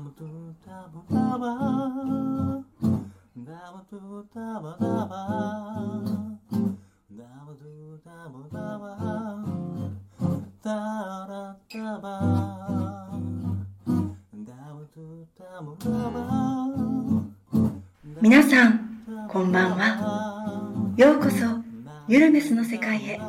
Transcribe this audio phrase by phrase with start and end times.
[0.00, 0.26] ダムトゥ
[0.66, 1.44] ダムダバ
[3.36, 5.12] ダムトゥダバダバ
[7.12, 8.82] ダムトゥダムダバ
[10.62, 10.72] ダ
[11.28, 12.08] ラダバ
[14.32, 15.04] ダムトゥ
[15.38, 16.18] ダムダバ
[18.22, 18.80] 皆さん
[19.28, 20.94] こんばんは。
[20.96, 21.44] ようこそ
[22.08, 23.20] ゆるめすの世界へ。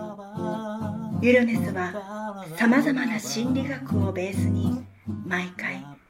[1.22, 4.86] ゆるめすはさまざまな心理学をベースに
[5.28, 5.71] 毎回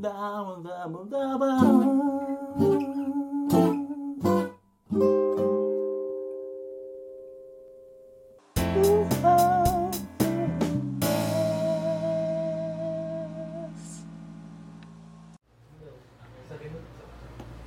[0.00, 1.44] ダブダブダブ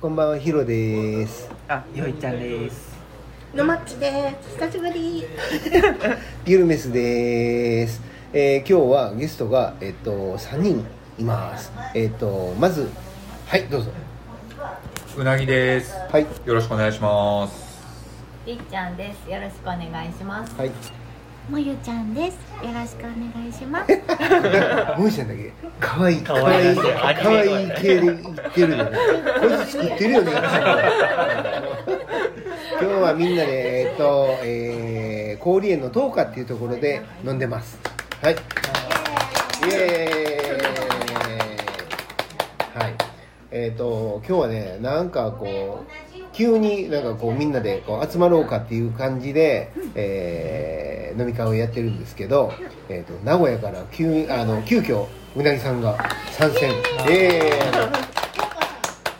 [0.00, 1.48] こんばんは、ヒロです。
[1.68, 2.96] あ、よいちゃんです。
[3.54, 5.22] のまっちです久しぶり
[6.44, 8.02] ゆるメスです。
[8.32, 10.84] えー今日はゲストが、えっと、3人
[11.18, 11.72] います。
[11.94, 12.88] えっと、まず、
[13.46, 13.90] はい、どうぞ。
[15.16, 15.94] うなぎです。
[16.10, 17.64] はい、よろしくお願いします。
[18.46, 19.30] りっちゃんです。
[19.30, 20.54] よろしくお願いします。
[20.56, 20.70] はい。
[21.50, 23.92] もゆちゃんですよろしくお願いします
[24.98, 26.82] もうちゃんだけ、かわいい、か可わいい、愛らしい
[27.22, 28.90] かわいい系で言ってるよね。
[29.40, 30.32] こいつ作ってるよね。
[30.32, 30.40] 今
[32.80, 37.78] 日はみんなで、えっと、えー、氷園の10日っていうところで飲んでます。
[38.22, 38.34] はい。
[38.34, 38.36] イ
[39.70, 40.13] エーイ
[43.56, 52.52] えっ、と今日はねなんかこう急になんかこうみんなでこう集まろうかっていう感じで、えー飲み会をやってるんですけど、
[52.88, 55.06] えー、と名古屋から急あの急遽
[55.36, 55.96] うなぎさんが
[56.32, 56.72] 参戦。
[57.08, 58.04] えー。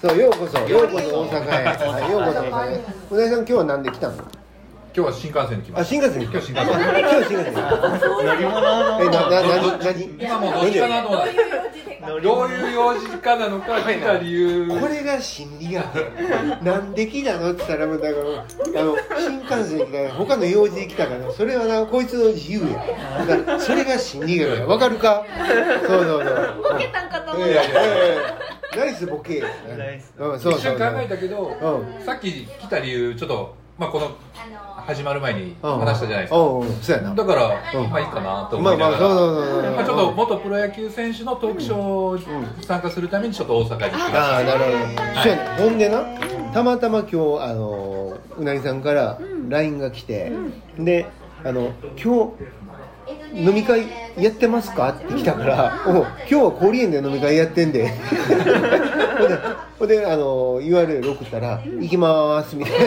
[0.09, 2.41] そうようこそようこそ大阪へ、はい、ようこそ。
[2.41, 4.44] 大阪へうなぎさん今日はなんで来たの？
[4.97, 6.29] 今日は新幹線に来まあし新幹線に。
[6.29, 6.79] 来た今日新幹線。
[6.79, 7.65] 今日新幹線。
[7.65, 10.09] 乗り物のえななな何？
[10.11, 10.25] た。
[10.25, 11.19] 今もうどっちかなと思。
[12.23, 14.69] どういう用事かなのか来た理由。
[14.69, 15.97] これが心理学。
[16.63, 23.27] なんで来たのって言ったらもうだからあの新幹線で来た他の用事で来たからそれはなこいつの自由や。
[23.27, 24.65] だからそれが心理学や。
[24.65, 25.25] わかるか？
[25.89, 26.73] そうそうそう。
[26.73, 27.49] ボケたんかと思っ
[28.73, 29.43] たナイスボケ
[29.77, 30.15] ナイス。
[30.17, 34.11] うんそう一瞬考えたけど、うさっき来た理由ちょっとまあこの
[34.87, 36.37] 始まる前に話したじゃないですか。
[36.39, 36.61] うん。
[36.61, 36.73] うん。
[36.81, 37.15] そうやな。
[37.15, 37.91] だから、うん。
[37.91, 39.45] まあいいかなとまあまあそう思いながら。
[39.45, 39.73] そうそうそう。
[39.73, 44.37] まあちょっと元プロ野球選手のトークショーに参加するためにちょっと大阪に来ました。
[44.37, 44.77] ああなるほど、
[45.23, 46.05] そうやねほんでな
[46.53, 49.19] たまたま今日あのうなぎさんから
[49.49, 50.33] LINE が来て、
[50.79, 51.07] で
[51.43, 52.33] あの今
[53.33, 53.87] 日飲み会
[54.17, 54.91] やってますか？
[54.91, 57.91] って来たから「お今日は氷園で飲み会やってんで」
[59.19, 59.39] ほんで
[59.79, 62.87] ほんであの URL 送ったら「行きます」みたいな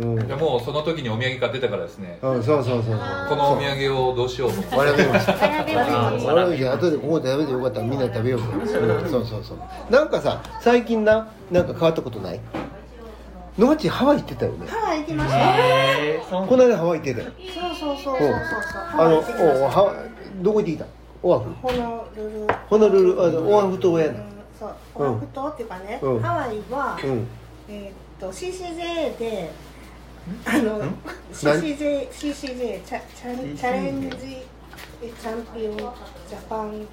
[0.00, 2.18] うん、でもうその時にお土産買ってたからですね。
[2.22, 2.98] うん、そうそうそうそう。
[3.28, 5.04] このお土産をどうしようと思って。
[5.06, 9.58] ましたあ俺もじゃあ後でここで食べてよかったらみんなで食べようか、そうそうそう。
[9.92, 12.40] なんかさ最近ななんか変わったことない？
[13.58, 14.66] 野町ハワイ行ってたよね。
[14.68, 16.36] ハワイ行きました。
[16.46, 17.26] この間ハワイ行ってたよ。
[17.76, 18.30] そうそうそうそうそう。
[18.32, 19.66] ハあのワイ行ってきました。
[19.66, 19.94] おハワイ
[20.42, 20.84] どこ行ってきた？
[21.22, 21.50] オアフ？
[21.62, 24.20] ホノルルホノルルあのオアフ島やな。
[24.58, 26.20] そううんオアフ島っていうかね、うん。
[26.20, 27.26] ハワイは、うん。
[27.68, 29.50] えーっと CCJ で
[30.46, 30.82] あの
[31.32, 34.16] CCJ CCJ チャチャチャレンジ
[35.02, 36.86] えチャンピオンジャパンなん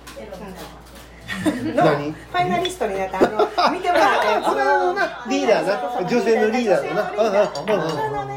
[0.56, 1.84] だ。
[1.84, 2.12] の何？
[2.32, 3.18] ファイナリストになった。
[3.20, 3.30] あの
[3.74, 6.08] 見てもらったやつこれあのなリーダーな。
[6.10, 7.52] 女性のリーダーだな。
[7.66, 8.37] 女性の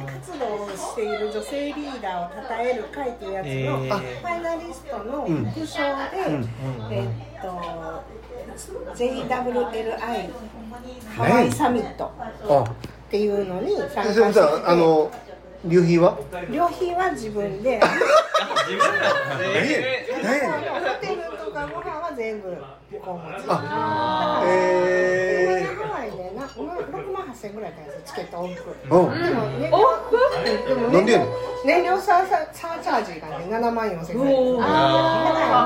[0.91, 4.21] している女性リーダーを称える会っていうやつの、えー。
[4.21, 5.87] ファイナリストのうん副賞で、
[6.91, 7.47] えっと
[8.95, 10.31] JWLI
[11.17, 12.65] ハワイサミットあ。
[12.65, 14.33] っていうのに参加してて。
[14.33, 15.11] さあの
[15.65, 16.19] 旅費は？
[16.51, 17.81] 旅費は自分で。
[18.71, 19.79] 自分ら何や
[20.23, 22.57] 何やねんホテルとかご飯は全部
[23.49, 26.63] あえ車でハワイでな6
[26.93, 27.00] 万
[27.41, 27.95] 8000円ぐらいだったんです。
[27.95, 29.23] よチケット往復ー、うん。
[29.23, 29.71] でもね、
[30.69, 31.29] でもなんでやねん。
[31.65, 34.23] 燃料サーサーチャージがね7万4千円。
[34.23, 34.67] ぐらいだから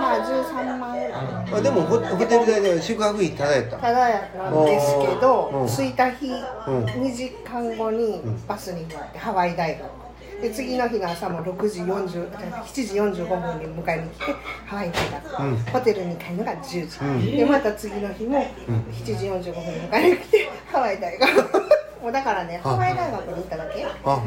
[0.01, 1.15] まあ13万円。
[1.15, 3.77] あでもホホテル代で宿泊費ただやった。
[3.79, 5.69] ただなんですけどうん。
[5.69, 6.33] 着いた日ん。
[6.35, 10.04] 2時間後にバスに乗ってハワイ大学
[10.45, 12.83] で次の日の朝も6時40 7時
[13.23, 14.25] 45分に迎えに来て
[14.67, 15.57] ハワイ大学、うん。
[15.57, 17.37] ホテルに帰るのが10時、うん。
[17.37, 18.45] でまた次の日も
[18.93, 21.33] 7時45分に迎えに来てハワイ大学。
[22.03, 22.69] もうだからねあ。
[22.69, 23.87] ハワイ大学に行っただけ。
[23.87, 24.23] あ。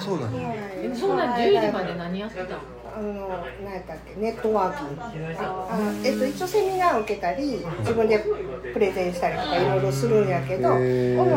[0.00, 0.38] そうなんだ。
[0.80, 2.58] えそんな10時まで何やってたの？
[2.94, 3.28] あの
[3.64, 5.02] 何やったっけネットワーキング。
[5.40, 8.18] あえっと一応セミナーを受けたり自分で
[8.72, 10.78] プレゼンしたりとかいろいろするんやけど主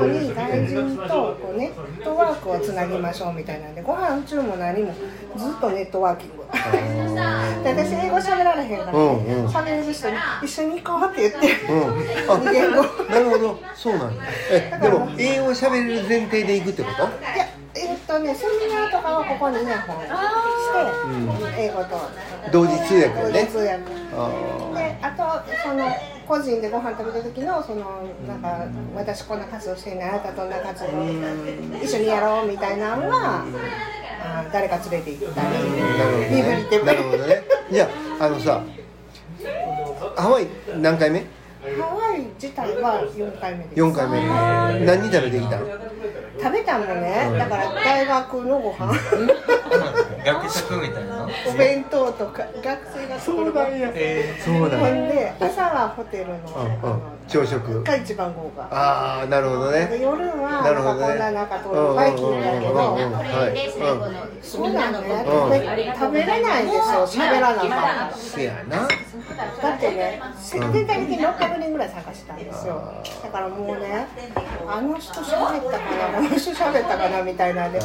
[0.07, 4.93] に外人とこうネットワークをつなぎましょうみたいなんでご飯中も何も
[5.37, 6.45] ずっとネットワーキング。
[7.63, 9.47] で私英語喋られへんからねうんうん。
[9.47, 12.45] 喋、れる人に一緒に行こうって言って、うん。
[12.45, 13.59] なるほど。
[13.75, 17.03] そうなんだえでも英語喋れる前提で行くってこと？
[17.03, 17.44] いや
[18.17, 18.91] とねセミナー。
[18.91, 20.09] とかはここにイヤホンし
[21.55, 21.99] て、英語と
[22.51, 23.31] 同時通訳でね。
[23.31, 23.73] 同時通訳。
[24.17, 24.31] あ
[24.73, 25.23] であと
[25.63, 25.89] その
[26.27, 28.65] 個人でご飯食べた時のそのなんか
[28.95, 30.87] 私こんな活動してんねんあなたどんな活動
[31.83, 33.45] 一緒にやろうみたいなのは
[34.23, 37.43] あ誰か連れて行ったりーなるほど身振り手振なるほどね。
[37.71, 37.89] じゃ
[38.19, 38.63] ああのさ
[40.15, 40.47] ハワイ
[40.79, 41.19] 何回目？
[41.19, 41.25] ハ
[41.93, 43.81] ワイ自体は4回目です。
[43.81, 44.85] 4回目。
[44.85, 45.65] 何食べてきたの？
[46.39, 47.31] 食べたのね。
[47.37, 48.93] だから大学のご飯。
[50.25, 51.29] 学食みたいな。
[51.47, 53.67] お弁当とか学生が作るご飯。
[53.95, 56.33] えそうだほんで朝はホテルの
[56.83, 57.01] うんうん。
[57.27, 57.83] 朝食。
[57.83, 58.63] が一番豪華。
[58.71, 60.99] ああなるほどでね夜はなるほどね。
[60.99, 63.09] なんかこんななんかとバイキングだけどうんうんうん。
[63.09, 63.13] うん。
[63.13, 68.87] はいそうなんだね、うん食べれないんですよ喋らなかったせやな
[69.61, 72.81] だってね全体的に600人ぐらい参加したんですよ。
[73.23, 74.07] だからもうね
[74.67, 77.79] あの人喋ったかなこの人喋ったかなみたいなんで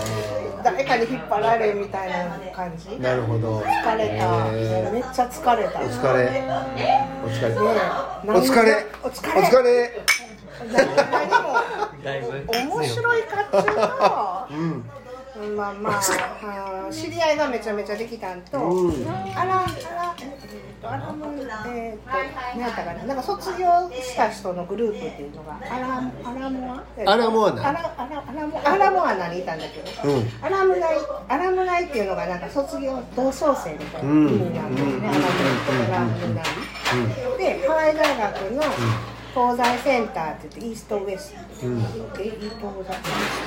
[0.64, 2.98] 誰かに引っ張られみたいな感じ。
[2.98, 3.60] なるほど。
[3.60, 5.78] 疲れた、えめっちゃ疲れた。
[5.80, 6.42] ーお疲れ。
[7.24, 7.54] お疲れ。
[7.54, 7.56] ね
[8.26, 8.86] お疲れ。
[9.02, 9.40] お疲れ。
[9.40, 10.04] お疲れ。
[10.72, 12.80] 何何も。
[12.80, 14.90] 面白いかっちゅうとうん
[15.56, 19.08] まあまああー知り合いがめちゃめちゃできたんと、うん。
[19.08, 20.28] あらあらえっ
[20.82, 21.32] とあらも
[21.66, 22.10] えっと
[22.54, 26.84] 何やったかななんか卒業した人のグループっていうのがアラアラモア？
[27.06, 30.28] アラモアナアラアラアラモアラモアナにいたんだけど、うん。
[30.42, 30.96] アラムナイ
[31.28, 35.06] アラムナイっていうのがなんか卒業同窓生みたいな意味なんですね、うん。
[35.06, 35.24] アラムナイ
[35.64, 36.44] とアラムナイ、
[37.38, 38.62] でハワイ大学の
[39.32, 42.56] 東西センターって言ってイーストウエスト、うんで東西イース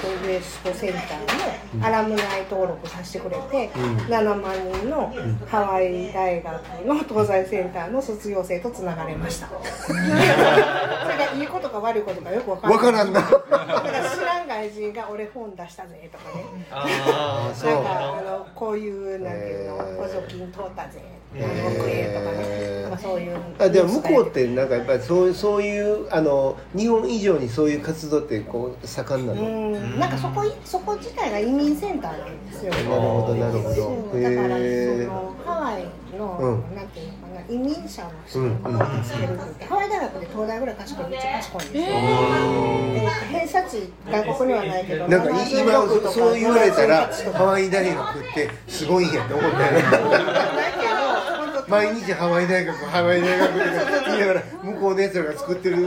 [0.01, 3.98] トウエストセンターのアラムナイ登録させてくれて、うん。
[3.98, 5.13] 7万人の
[5.48, 9.50] ハワイ大学の東西センターの卒業生とつながれました。
[9.88, 13.21] それがいいことか悪いことかよくわからわからんな。
[13.21, 16.45] だから知らん外人が俺本出したぜとかね。
[16.71, 21.01] ああそうなんかあのこういうなんていうの補助金通ったぜ
[21.35, 22.83] へ何億円とかね。
[23.01, 30.00] そういうあでも向こうってなんかやっぱりそうそういうあの日本以上にそういう活動ってこう盛んなうの、ん。
[30.00, 32.71] なんかそこそこ自体が移民センターなんですよ。
[32.71, 33.75] なるほどなるほど。
[33.75, 34.21] そう。
[34.21, 36.75] だからそのハワイの、うん。
[36.75, 38.51] なんていうの移民者の人うん。
[38.53, 43.09] を助けるってハワイ大学で東大ぐらい賢いめっちゃ賢いんですよ、えー。
[43.39, 47.37] 偏差値外国にはないけどなんかい今76とかそう言われたら78とか。
[47.39, 50.03] ハワイ大学ってすごいんやって思ったよねだけど
[51.53, 53.59] 本当毎日ハワイ大学ハワイ大学って
[54.07, 55.77] 言いながら向こうのやつらが作ってる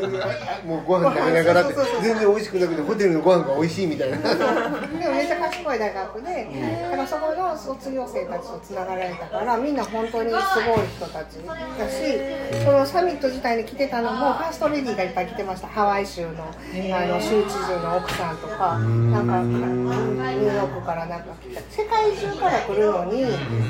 [0.64, 4.16] もうご飯食べながらって全然美味しくなくてホテルのご飯が美味しいみたいな。
[4.16, 5.36] でもめっちゃ
[5.66, 6.48] 賢い大学で、
[6.82, 15.68] だからそこの卒業生たちとつながられたからみんな本当にすごい人たちだしそのサミット自体に来てたのもファーストレディーがいっぱい来てました。
[15.68, 23.25] ハワイ州のあの州知事の奥さんとかなんかニューヨークからなんか来た世界中から来るのに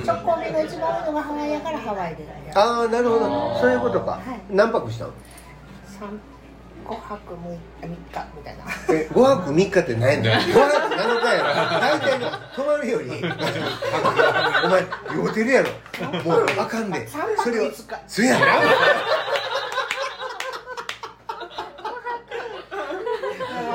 [0.04, 2.26] 直行便が一番多いのがハワイやからハワイで。
[2.54, 3.58] ああなるほど。
[3.60, 4.54] そういうことか、い。
[4.54, 5.12] 何泊したの？
[5.98, 6.20] 三
[6.86, 7.96] 5泊6日3日
[8.36, 8.64] みたいな。
[8.90, 10.46] え5泊3日って何やね。
[10.46, 11.48] ん5泊7日やろ。
[11.80, 13.10] 大体の泊まるより。
[13.10, 15.70] お前酔うてるやろ。
[16.22, 17.06] もうあかんで。
[17.08, 18.00] 三泊それを五日。
[18.06, 18.46] そやな。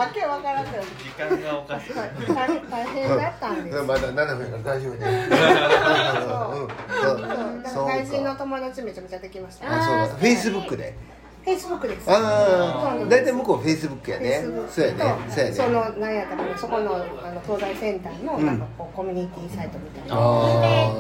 [0.02, 0.84] わけわからんけど。
[0.84, 1.94] 時間がおかしい。
[1.94, 3.78] 大大変だったんです。
[3.78, 5.28] よまだ7分やから大丈夫ね。
[6.22, 6.62] そう。
[6.62, 6.68] うん。
[7.22, 7.34] だか。
[7.36, 9.68] ら外人の友達めちゃめちゃできました。
[9.68, 10.96] あそうだフェイスブックで
[11.44, 12.10] フェイスブックです。
[12.10, 14.44] ああ大体向こうフェイスブックやね。
[14.70, 14.86] そう。
[14.86, 20.16] やねそうやそねのなんやったかなそこのあの東西センターのなんかこうコミュニティサイトみたいな。
[20.16, 20.20] あ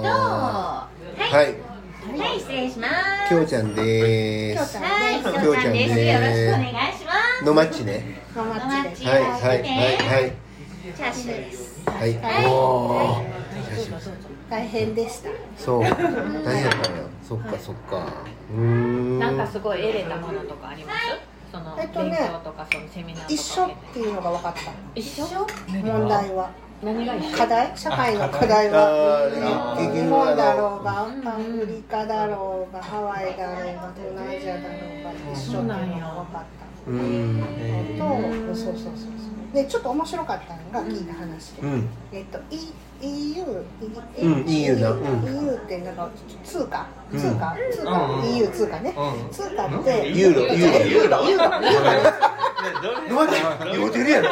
[0.03, 1.55] あはい。
[2.01, 3.29] はい、失礼します。
[3.29, 5.93] きょうちゃんでーすはい、きょうちゃんです。
[5.95, 7.45] ねよろしくお願いします。
[7.45, 9.05] のマッチねのマッチ。
[9.05, 10.33] はいはいはいはい。
[10.97, 11.83] チャーシューです。
[11.85, 12.47] はい。
[12.47, 13.30] おお
[14.51, 15.29] 大変でした。
[15.57, 15.79] そう。
[15.87, 16.73] 大変やっ
[17.23, 18.05] そっかそっか。
[18.53, 19.17] うーん。
[19.19, 20.97] なんかすごい得れたものとかあります？
[21.53, 24.59] そのえっとね勉強とかそのセミナーとか一緒っていうのが分かった。
[24.93, 25.25] 一緒？
[25.69, 26.49] 問題は。
[26.83, 27.71] 何が課題？
[27.75, 28.69] 社会の課題。
[28.71, 29.29] は。
[29.79, 36.43] 日局本だろあうがアフリカだろうがハワイだろうが東南アジアだろうが一緒っていうのが分かっ
[36.85, 36.91] た。
[36.91, 37.39] のうん。
[37.39, 41.89] のとそうそうそうそうでちょっと面白かったのが聞いた話で、うん。
[42.13, 43.43] えっと E- EU
[44.21, 44.49] うん。
[44.49, 45.25] EU なうん。
[45.25, 46.09] EU ってなんか
[46.43, 46.87] 通貨。
[47.11, 47.19] うん。
[47.19, 47.55] 通貨。
[47.71, 47.91] 通貨。
[47.91, 48.35] うん。
[48.35, 48.93] EU 通貨ね。
[48.95, 49.31] うん。
[49.31, 50.41] 通貨ってユーロ。
[50.41, 50.85] ユーロ。
[50.85, 51.29] ユーロ。
[51.29, 51.67] ユーロ。
[51.67, 51.83] ユー
[53.09, 53.15] ロ。
[53.15, 54.29] マジ酔うてるやろ。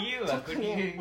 [0.00, 0.94] EU は国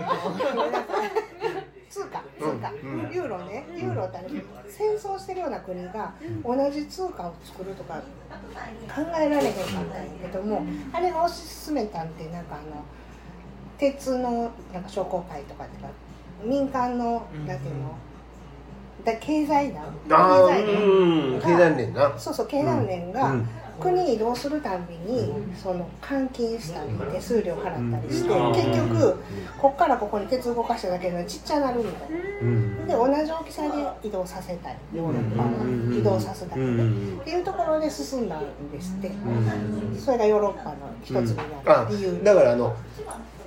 [1.90, 3.06] 通貨通貨、うん。
[3.06, 3.12] うん。
[3.12, 3.66] ユーロね。
[3.76, 4.28] ユーロってあれ
[4.68, 6.14] 戦争してるような国が
[6.44, 11.34] 同じ通貨を作るとか考えられへんかったんやけどもあれが推し
[11.66, 12.84] 進めたんってなんかあの
[13.78, 15.88] 鉄のなんか商工会とかってか
[16.44, 17.96] 民間のなんていうの？
[19.06, 19.86] だ経済団。
[20.10, 20.14] 経
[21.56, 22.14] 済連な。
[22.18, 23.48] そうそう経団連が、うん
[23.80, 28.52] 国に移動するたんびにその換金したり手数料払ったりして、うん。
[28.54, 29.18] 結局
[29.60, 32.18] こっからここに鉄動かしただけでちっちゃなるみたいな。
[32.42, 32.88] うん。
[32.88, 33.70] で同じ大きさで
[34.08, 35.94] 移動させたいヨーロッパうん。
[35.94, 37.18] を移動させたい、うん。
[37.22, 39.98] っていうところで進んだんですって、うん。
[40.00, 42.76] それがヨーロッパの一つになあった理由、だからあの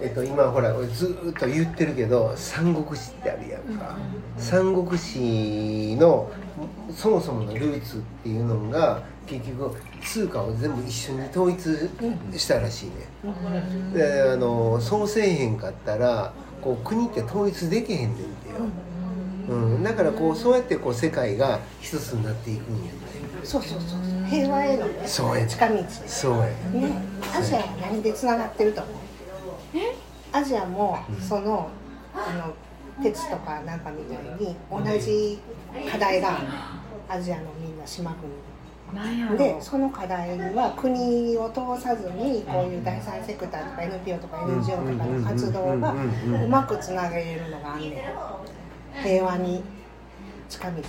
[0.00, 3.96] えっと今ほら俺ずーっと言ってるけど三国志ってあるやんか。
[4.38, 6.30] 三国志の
[6.94, 11.60] そもそものルーツっていうのが結局通貨を全部一緒に統一
[12.36, 12.92] したらしいね。
[13.94, 18.26] であのそうせえへんかったらこう国って統一できへんねんてよ、
[19.48, 22.98] うん、だからこうそうやってこう世界が一つになっていくんやね。
[23.44, 24.24] そうそうそうそう。
[24.26, 26.48] 平和へのねそうや近道ねそうや
[27.38, 28.96] アジアは何でつながってると思う？
[30.32, 31.68] アジアもその
[32.14, 32.54] あの
[33.02, 35.38] 鉄とかなんかみたいに同じ
[35.90, 36.40] 課題が
[37.08, 38.30] アジアのみんな島国
[39.36, 45.94] でその課題は国を通さずにこういう第三セクターとか NPO とか NGO とかの活動が
[46.44, 49.02] うまくつなげれるのがあんねん。
[49.02, 49.62] 平和に
[50.48, 50.82] 近道で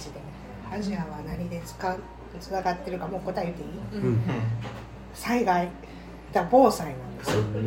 [0.71, 1.95] アジアは何でつか
[2.39, 3.65] つながってるかもう答え言ってい
[3.99, 4.01] い？
[4.03, 4.21] うん。
[5.13, 5.69] 災害。
[6.33, 7.41] だ防災なんですよ。
[7.43, 7.59] で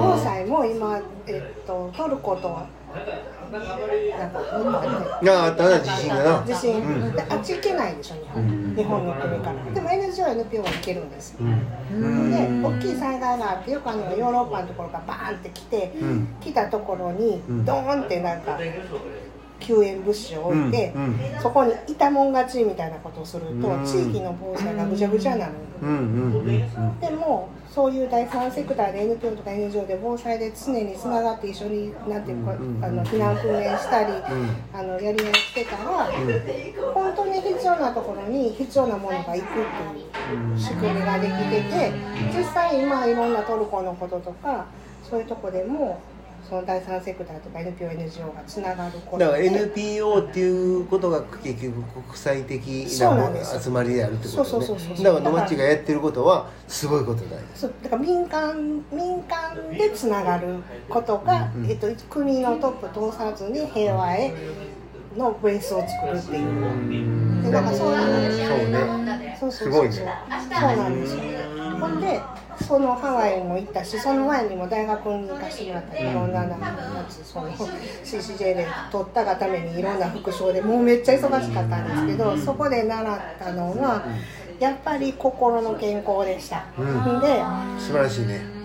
[0.00, 2.58] 防災も今、えっと、トルコと
[3.52, 6.44] ああったな地震がな。
[6.46, 7.12] 地震、うん。
[7.12, 8.74] であっち行けないでしょ日本、うん。
[8.76, 12.30] 日本の国からでも NGO、NPO は行けるんですよ、うん。
[12.30, 16.28] で大きい災害があってよくあのヨーロッパのところがバーンって来て、うん。
[16.40, 17.64] 来たところにうん。
[17.64, 18.58] ドーンってなんか
[19.58, 21.02] 救援物資を置いて、うん。
[21.04, 21.18] うん。
[21.40, 23.84] そこにいたもん勝ちみたいなことをすると、うん。
[23.84, 25.52] 地域の防災がぐちゃぐちゃになる
[25.82, 25.88] うん。
[25.88, 25.96] うん。
[25.96, 27.00] うん。
[27.00, 34.16] でもそういう第三セクターで NPO とか NGO で防災で常につながって一緒になんていうか、うんあの避難訓練したり、ん
[34.74, 36.10] あのやり合いしてたら、
[36.92, 41.92] 本当に必要なところに必要なものが行くっていう仕組みができてて
[42.36, 44.66] 実際今いろんなトルコのこととか
[45.08, 46.00] そういうとこでも
[46.48, 52.62] その第三セクターとか NPO、NGO がつながることだからで NPO っていうことが結局国際的
[53.00, 55.02] な集まりであるってことね。
[55.02, 60.56] だから野町がやってることはすごいことだよそうだから民間民間でつながる
[60.88, 64.32] ことが、うんえっと、国のトップ通さずに平和へ
[65.16, 67.42] のベースを作るっていう。
[67.42, 69.36] でなんかそういうそうね。
[69.40, 69.70] そうそうそう。
[69.70, 69.94] すごいね。
[69.94, 70.06] そう
[70.76, 71.22] なんですよ。
[71.80, 72.20] ほんで
[72.66, 84.04] そのハワイも行ったしその前にも大学に行かせてもらったりいろんなやつその CCJ で取ったがためにいろんな副賞でもうめっちゃ忙しかったんですけどそこで習ったのは
[84.58, 87.20] やっぱり心の健康でした、うん。
[87.20, 87.42] で
[87.78, 88.59] 素晴らしいね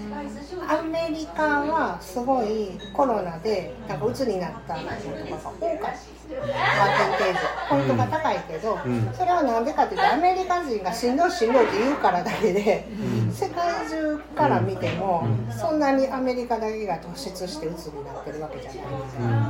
[0.68, 6.16] アメリカはすごいコロナでなんか鬱になった人とかが多かった。
[6.26, 9.14] パーセンテージポイントが高いけど、うん。
[9.14, 12.88] それはなんでかっていうとアメリカ人がしんどいしんどいって言うからだけで、
[13.32, 18.82] 世界中から見ても、そんなにアメリカだけが突出して鬱になってるわけじゃない、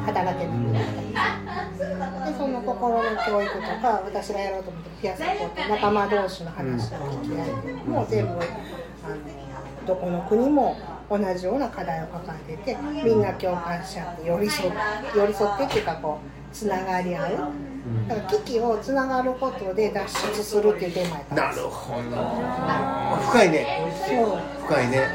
[0.05, 8.37] 働けなくなったりでその心の教育とか私がやろうと思ってるピアサポート仲間同士の話を聞き合いっていう全部あの
[9.87, 10.75] どこの国も
[11.09, 14.77] 同じような課題を抱えててみんな共感し合って寄り添って
[15.17, 17.31] 寄り添ってっていうかこうつながり合う。
[18.07, 23.21] だから危機をつながることで脱出するっていうテーマやったんなるほど。
[23.27, 23.67] 深いね。
[24.65, 25.07] 深いね。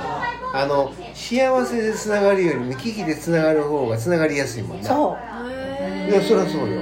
[0.52, 4.88] あの幸せでつながるよりも危機でつながる方がつながりやすいもんな。
[4.88, 5.16] そ
[5.46, 6.10] う。
[6.10, 6.80] いやそりゃそうよ。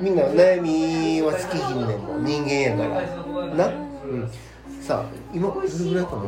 [0.00, 2.24] みんな悩みは尽きひんねんもん。
[2.24, 3.02] 人間やから。
[3.54, 4.30] な、うん、
[4.80, 6.22] さあ今どれぐらいかな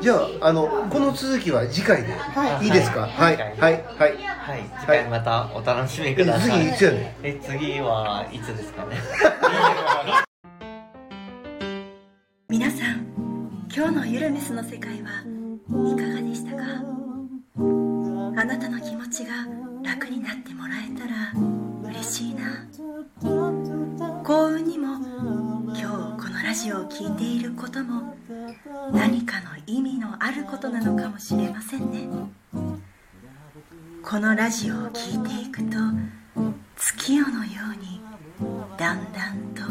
[0.00, 2.66] じゃああのこの続きは次回で、はい。
[2.66, 3.06] い、いですか？
[3.06, 3.36] はい。
[3.36, 3.56] はい。
[3.58, 3.84] はい。
[4.38, 6.50] はい、次回またお楽しみください。
[6.66, 7.26] 次いつやねん？
[7.26, 8.96] え、次はいつですかね？
[12.48, 13.04] 皆さん
[13.74, 15.24] 今日のゆるミスの世界は
[15.92, 16.62] いかがでしたか？
[18.36, 19.32] あなたの気持ちが
[19.82, 21.32] 楽になってもらえたら
[21.90, 22.66] 嬉しいな。
[24.24, 24.96] 幸運にも
[25.66, 28.14] 今日このラジオを聴いていることも
[28.92, 32.06] 何かの意味のあることなのかもしれませんね。
[34.02, 35.76] このラジオを聴いていくと
[36.76, 38.00] 月夜のように
[38.76, 39.62] だんだんと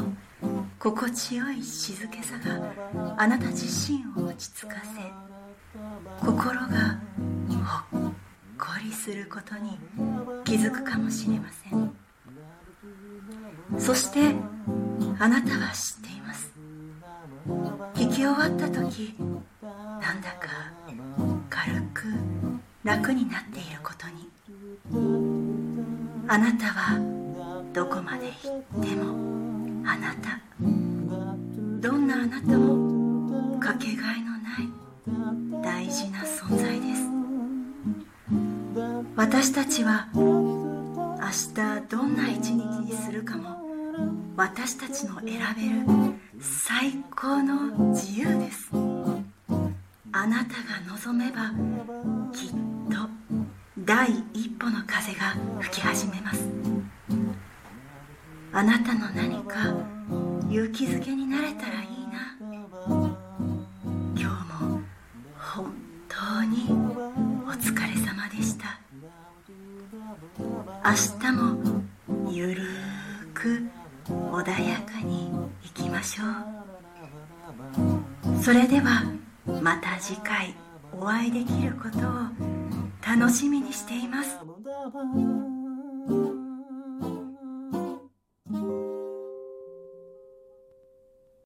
[0.79, 6.99] 心地よい静けさがあなた自身を落ち着かせ心が
[7.91, 8.13] ほっ
[8.57, 9.77] こりすることに
[10.45, 11.95] 気づくかもしれません。
[13.79, 14.35] そして
[15.19, 16.51] あなたは知っています。
[18.17, 19.13] き終わった時
[19.62, 20.71] なんだか
[21.51, 22.05] 軽く
[22.83, 24.27] 楽になっていることに。
[26.27, 27.00] あなたは
[27.74, 29.13] どこまで行っても
[29.88, 30.39] あなた。
[30.59, 37.07] どんなあなたもかけがえのない大事な存在です。
[39.15, 41.19] 私たちは明
[41.53, 43.57] 日どんな一日にするかも
[44.36, 46.16] 私たちの選べる
[60.77, 62.38] 気づけになれたらいいな。
[62.88, 63.17] 今
[64.15, 64.25] 日
[64.62, 64.79] も
[65.36, 65.74] 本
[66.07, 66.69] 当に
[67.48, 68.79] お疲れ様でした。
[70.86, 71.57] 明日も
[72.29, 73.67] ゆるーく
[74.07, 75.31] 穏やかに
[75.65, 76.25] いきましょ
[78.39, 78.43] う。
[78.43, 79.01] それでは
[79.63, 80.53] また次回
[80.93, 82.12] お会いできることを
[83.17, 84.38] 楽しみにしています。